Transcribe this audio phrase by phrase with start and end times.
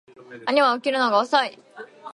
[0.47, 1.59] 兄は起きるのが遅い